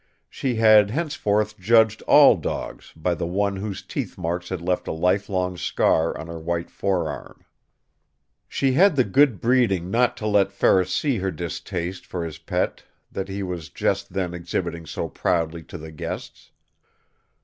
She 0.31 0.55
had 0.55 0.89
henceforth 0.89 1.59
judged 1.59 2.01
all 2.07 2.35
dogs 2.35 2.91
by 2.95 3.13
the 3.13 3.27
one 3.27 3.57
whose 3.57 3.83
teeth 3.83 4.17
marks 4.17 4.49
had 4.49 4.59
left 4.59 4.87
a 4.87 4.91
lifelong 4.91 5.57
scar 5.57 6.17
on 6.17 6.25
her 6.25 6.39
white 6.39 6.71
forearm. 6.71 7.45
She 8.47 8.71
had 8.71 8.95
the 8.95 9.03
good 9.03 9.39
breeding 9.39 9.91
not 9.91 10.17
to 10.17 10.25
let 10.25 10.51
Ferris 10.51 10.91
see 10.91 11.19
her 11.19 11.29
distaste 11.29 12.07
for 12.07 12.25
his 12.25 12.39
pet 12.39 12.81
that 13.11 13.27
he 13.29 13.43
was 13.43 13.69
just 13.69 14.11
then 14.13 14.33
exhibiting 14.33 14.87
so 14.87 15.07
proudly 15.07 15.61
to 15.65 15.77
the 15.77 15.91
guests. 15.91 16.49